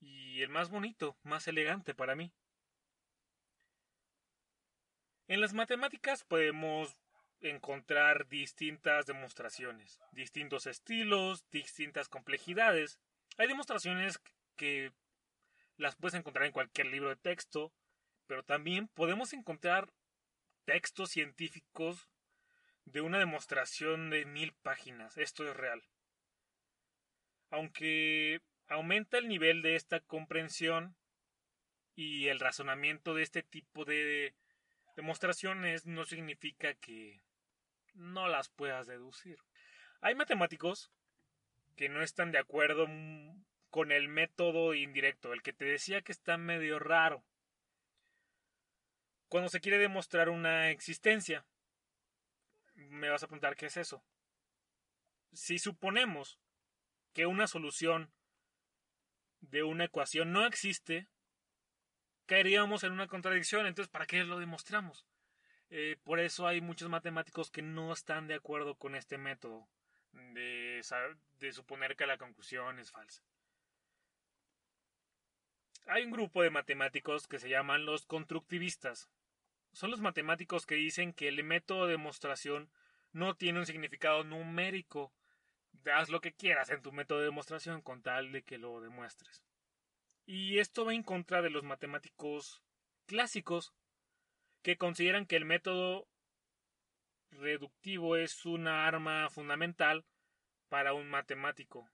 y 0.00 0.42
el 0.42 0.48
más 0.48 0.70
bonito, 0.70 1.16
más 1.22 1.46
elegante 1.48 1.94
para 1.94 2.14
mí. 2.14 2.32
En 5.28 5.40
las 5.40 5.52
matemáticas 5.52 6.24
podemos 6.24 6.96
encontrar 7.40 8.28
distintas 8.28 9.06
demostraciones, 9.06 10.00
distintos 10.12 10.66
estilos, 10.66 11.48
distintas 11.50 12.08
complejidades. 12.08 12.98
Hay 13.36 13.48
demostraciones 13.48 14.20
que 14.56 14.92
las 15.76 15.96
puedes 15.96 16.14
encontrar 16.14 16.46
en 16.46 16.52
cualquier 16.52 16.86
libro 16.88 17.08
de 17.08 17.16
texto, 17.16 17.72
pero 18.26 18.42
también 18.42 18.88
podemos 18.88 19.32
encontrar 19.32 19.92
textos 20.64 21.10
científicos 21.10 22.08
de 22.84 23.00
una 23.00 23.18
demostración 23.18 24.10
de 24.10 24.24
mil 24.24 24.52
páginas. 24.62 25.16
Esto 25.18 25.48
es 25.48 25.56
real. 25.56 25.82
Aunque 27.50 28.40
aumenta 28.68 29.18
el 29.18 29.28
nivel 29.28 29.62
de 29.62 29.76
esta 29.76 30.00
comprensión 30.00 30.96
y 31.94 32.28
el 32.28 32.40
razonamiento 32.40 33.14
de 33.14 33.22
este 33.22 33.42
tipo 33.42 33.84
de 33.84 34.34
demostraciones 34.96 35.86
no 35.86 36.04
significa 36.04 36.74
que 36.74 37.22
no 37.94 38.28
las 38.28 38.48
puedas 38.48 38.86
deducir. 38.86 39.38
Hay 40.00 40.14
matemáticos 40.14 40.90
que 41.76 41.88
no 41.88 42.02
están 42.02 42.32
de 42.32 42.38
acuerdo 42.38 42.86
con 43.76 43.92
el 43.92 44.08
método 44.08 44.72
indirecto, 44.72 45.34
el 45.34 45.42
que 45.42 45.52
te 45.52 45.66
decía 45.66 46.00
que 46.00 46.10
está 46.10 46.38
medio 46.38 46.78
raro. 46.78 47.22
Cuando 49.28 49.50
se 49.50 49.60
quiere 49.60 49.76
demostrar 49.76 50.30
una 50.30 50.70
existencia, 50.70 51.44
me 52.74 53.10
vas 53.10 53.22
a 53.22 53.26
preguntar 53.26 53.54
qué 53.54 53.66
es 53.66 53.76
eso. 53.76 54.02
Si 55.34 55.58
suponemos 55.58 56.38
que 57.12 57.26
una 57.26 57.46
solución 57.46 58.10
de 59.40 59.62
una 59.62 59.84
ecuación 59.84 60.32
no 60.32 60.46
existe, 60.46 61.10
caeríamos 62.24 62.82
en 62.82 62.92
una 62.92 63.08
contradicción. 63.08 63.66
Entonces, 63.66 63.92
¿para 63.92 64.06
qué 64.06 64.24
lo 64.24 64.38
demostramos? 64.38 65.06
Eh, 65.68 65.98
por 66.02 66.18
eso 66.18 66.46
hay 66.46 66.62
muchos 66.62 66.88
matemáticos 66.88 67.50
que 67.50 67.60
no 67.60 67.92
están 67.92 68.26
de 68.26 68.36
acuerdo 68.36 68.76
con 68.76 68.94
este 68.94 69.18
método 69.18 69.68
de, 70.12 70.80
de 71.40 71.52
suponer 71.52 71.94
que 71.94 72.06
la 72.06 72.16
conclusión 72.16 72.78
es 72.78 72.90
falsa. 72.90 73.22
Hay 75.86 76.02
un 76.02 76.10
grupo 76.10 76.42
de 76.42 76.50
matemáticos 76.50 77.28
que 77.28 77.38
se 77.38 77.48
llaman 77.48 77.86
los 77.86 78.06
constructivistas. 78.06 79.08
Son 79.72 79.90
los 79.90 80.00
matemáticos 80.00 80.66
que 80.66 80.74
dicen 80.74 81.12
que 81.12 81.28
el 81.28 81.42
método 81.44 81.86
de 81.86 81.92
demostración 81.92 82.70
no 83.12 83.36
tiene 83.36 83.60
un 83.60 83.66
significado 83.66 84.24
numérico, 84.24 85.12
haz 85.94 86.08
lo 86.08 86.20
que 86.20 86.32
quieras 86.32 86.70
en 86.70 86.82
tu 86.82 86.90
método 86.90 87.20
de 87.20 87.26
demostración 87.26 87.82
con 87.82 88.02
tal 88.02 88.32
de 88.32 88.42
que 88.42 88.58
lo 88.58 88.80
demuestres. 88.80 89.44
Y 90.24 90.58
esto 90.58 90.84
va 90.84 90.92
en 90.92 91.04
contra 91.04 91.40
de 91.40 91.50
los 91.50 91.62
matemáticos 91.62 92.64
clásicos 93.06 93.72
que 94.62 94.76
consideran 94.76 95.24
que 95.24 95.36
el 95.36 95.44
método 95.44 96.08
reductivo 97.30 98.16
es 98.16 98.44
una 98.44 98.88
arma 98.88 99.30
fundamental 99.30 100.04
para 100.68 100.94
un 100.94 101.08
matemático. 101.08 101.88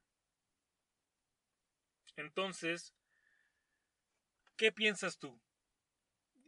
Entonces, 2.16 2.94
¿qué 4.56 4.72
piensas 4.72 5.18
tú? 5.18 5.38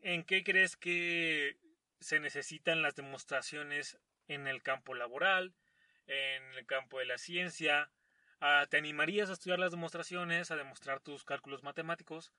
¿En 0.02 0.24
qué 0.24 0.44
crees 0.44 0.76
que 0.76 1.56
se 2.00 2.20
necesitan 2.20 2.82
las 2.82 2.94
demostraciones 2.94 3.98
en 4.28 4.46
el 4.46 4.62
campo 4.62 4.94
laboral, 4.94 5.54
en 6.06 6.42
el 6.54 6.66
campo 6.66 6.98
de 6.98 7.06
la 7.06 7.18
ciencia? 7.18 7.90
Ah, 8.40 8.66
¿Te 8.68 8.76
animarías 8.76 9.30
a 9.30 9.32
estudiar 9.32 9.58
las 9.58 9.70
demostraciones, 9.70 10.50
a 10.50 10.56
demostrar 10.56 11.00
tus 11.00 11.24
cálculos 11.24 11.62
matemáticos? 11.62 12.32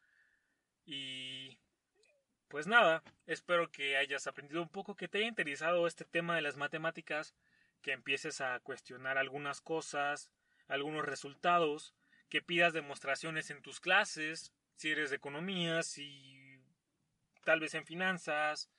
Y 0.86 1.58
pues 2.48 2.68
nada, 2.68 3.04
espero 3.26 3.72
que 3.72 3.98
hayas 3.98 4.28
aprendido 4.28 4.62
un 4.62 4.70
poco, 4.70 4.96
que 4.96 5.08
te 5.08 5.18
haya 5.18 5.28
interesado 5.28 5.88
este 5.88 6.06
tema 6.06 6.36
de 6.36 6.42
las 6.42 6.58
matemáticas, 6.58 7.36
que 7.82 7.92
empieces 7.92 8.40
a 8.42 8.60
cuestionar 8.60 9.18
algunas 9.18 9.62
cosas, 9.62 10.32
algunos 10.68 11.06
resultados, 11.06 11.94
que 12.30 12.42
pidas 12.42 12.74
demostraciones 12.74 13.50
en 13.50 13.62
tus 13.62 13.80
clases, 13.80 14.54
si 14.76 14.92
eres 14.92 15.10
de 15.10 15.18
economía, 15.18 15.84
si 15.84 16.60
tal 17.44 17.60
vez 17.60 17.74
en 17.74 17.86
finanzas, 17.86 18.70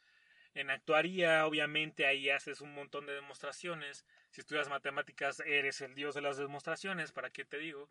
en 0.55 0.71
actuaría, 0.71 1.47
obviamente 1.47 2.07
ahí 2.07 2.31
haces 2.31 2.61
un 2.61 2.75
montón 2.75 3.07
de 3.07 3.15
demostraciones. 3.15 4.07
Si 4.31 4.41
estudias 4.41 4.69
matemáticas, 4.69 5.41
eres 5.41 5.81
el 5.83 5.95
dios 5.95 6.15
de 6.15 6.23
las 6.23 6.39
demostraciones, 6.39 7.13
¿para 7.13 7.31
qué 7.31 7.45
te 7.45 7.59
digo? 7.59 7.91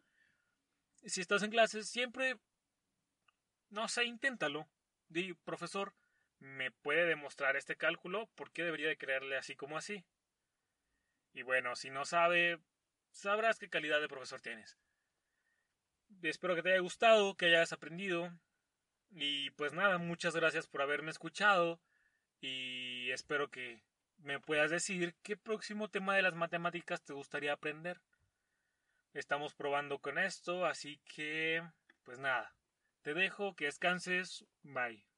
Si 1.06 1.22
estás 1.22 1.44
en 1.44 1.52
clases, 1.52 1.88
siempre, 1.88 2.38
no 3.70 3.88
sé, 3.88 4.06
inténtalo. 4.06 4.68
Di, 5.10 5.34
profesor, 5.34 5.94
¿me 6.40 6.72
puede 6.72 7.06
demostrar 7.06 7.56
este 7.56 7.76
cálculo? 7.76 8.28
¿Por 8.36 8.52
qué 8.52 8.64
debería 8.64 8.88
de 8.88 8.98
creerle 8.98 9.38
así 9.38 9.56
como 9.56 9.78
así? 9.78 10.04
Y 11.34 11.44
bueno, 11.44 11.76
si 11.76 11.92
no 11.92 12.06
sabe, 12.06 12.60
sabrás 13.12 13.60
qué 13.60 13.70
calidad 13.70 14.02
de 14.02 14.08
profesor 14.08 14.42
tienes. 14.42 14.78
Espero 16.22 16.56
que 16.56 16.64
te 16.64 16.72
haya 16.72 16.82
gustado, 16.82 17.36
que 17.36 17.48
hayas 17.48 17.74
aprendido. 17.74 18.32
Y 19.12 19.52
pues 19.52 19.74
nada, 19.74 19.98
muchas 19.98 20.36
gracias 20.36 20.68
por 20.68 20.82
haberme 20.82 21.12
escuchado. 21.12 21.80
Y 22.42 23.12
espero 23.12 23.50
que 23.50 23.82
me 24.18 24.40
puedas 24.40 24.72
decir 24.72 25.16
qué 25.24 25.38
próximo 25.38 25.90
tema 25.90 26.16
de 26.16 26.22
las 26.22 26.36
matemáticas 26.36 27.04
te 27.04 27.14
gustaría 27.14 27.54
aprender. 27.54 28.02
Estamos 29.14 29.54
probando 29.54 30.00
con 30.00 30.18
esto, 30.18 30.66
así 30.66 31.00
que 31.06 31.64
pues 32.04 32.20
nada. 32.20 32.54
Te 33.02 33.14
dejo, 33.14 33.56
que 33.56 33.66
descanses. 33.66 34.46
Bye. 34.64 35.15